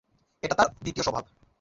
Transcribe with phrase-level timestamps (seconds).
[0.43, 1.23] এটা তার দ্বিতীয় স্বভাব।